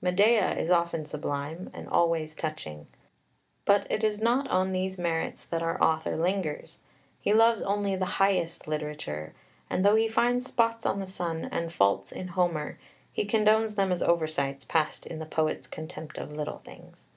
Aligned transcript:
Medea 0.00 0.56
is 0.56 0.70
often 0.70 1.04
sublime, 1.04 1.68
and 1.74 1.86
always 1.86 2.34
touching. 2.34 2.86
But 3.66 3.86
it 3.92 4.02
is 4.02 4.18
not 4.18 4.48
on 4.48 4.72
these 4.72 4.96
merits 4.98 5.44
that 5.44 5.62
our 5.62 5.78
author 5.82 6.16
lingers; 6.16 6.80
he 7.20 7.34
loves 7.34 7.60
only 7.60 7.94
the 7.94 8.06
highest 8.16 8.66
literature, 8.66 9.34
and, 9.68 9.84
though 9.84 9.96
he 9.96 10.08
finds 10.08 10.46
spots 10.46 10.86
on 10.86 11.00
the 11.00 11.06
sun 11.06 11.44
and 11.52 11.70
faults 11.70 12.12
in 12.12 12.28
Homer, 12.28 12.78
he 13.12 13.26
condones 13.26 13.74
them 13.74 13.92
as 13.92 14.02
oversights 14.02 14.64
passed 14.64 15.04
in 15.04 15.18
the 15.18 15.26
poet's 15.26 15.66
"contempt 15.66 16.16
of 16.16 16.32
little 16.32 16.60
things." 16.60 17.08